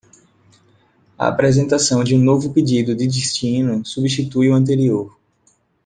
[1.15, 5.15] A apresentação de um novo pedido de destino substitui o anterior.